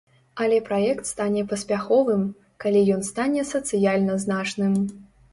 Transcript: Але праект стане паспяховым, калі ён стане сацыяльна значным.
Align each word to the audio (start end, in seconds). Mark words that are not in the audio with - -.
Але 0.43 0.57
праект 0.67 1.09
стане 1.09 1.41
паспяховым, 1.51 2.23
калі 2.65 2.81
ён 2.95 3.03
стане 3.09 3.43
сацыяльна 3.49 4.15
значным. 4.25 4.73